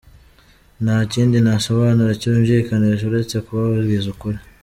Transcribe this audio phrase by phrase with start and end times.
[0.83, 4.39] Nta kindi nasobanura kibyumvikanisha uretse kubabwiza ukuri.